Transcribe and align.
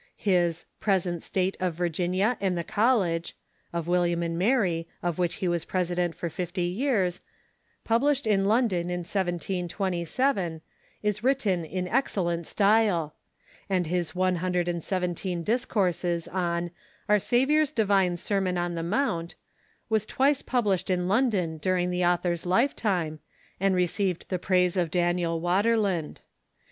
His 0.17 0.65
"Present 0.79 1.21
State 1.21 1.55
of 1.59 1.75
Virginia 1.75 2.35
and 2.41 2.57
the 2.57 2.63
College" 2.63 3.37
[of 3.71 3.85
King 3.85 3.91
William 3.91 4.23
and 4.23 4.35
Mary, 4.35 4.87
of 5.03 5.19
which 5.19 5.35
he 5.35 5.45
Avas 5.47 5.67
president 5.67 6.15
for 6.15 6.27
fifty 6.27 6.63
years], 6.63 7.21
published 7.83 8.25
in 8.25 8.45
London 8.45 8.89
in 8.89 9.01
1727, 9.01 10.61
is 11.03 11.23
written 11.23 11.63
in 11.63 11.87
excellent 11.87 12.47
style; 12.47 13.13
and 13.69 13.85
his 13.85 14.15
one 14.15 14.37
hundred 14.37 14.67
and 14.67 14.83
seventeen 14.83 15.43
discourses 15.43 16.27
on" 16.29 16.71
Our 17.07 17.19
Saviour's 17.19 17.69
Divine 17.71 18.17
Sermon 18.17 18.57
on 18.57 18.73
the 18.73 18.81
Mount" 18.81 19.35
was 19.87 20.07
twice 20.07 20.41
published 20.41 20.89
in 20.89 21.07
London 21.07 21.59
during 21.59 21.91
the 21.91 22.03
author's 22.05 22.47
lifetime, 22.47 23.19
and 23.59 23.75
received 23.75 24.29
the 24.29 24.39
praise 24.39 24.75
of 24.77 24.89
Daniel 24.89 25.39
Water 25.39 25.77
land. 25.77 26.21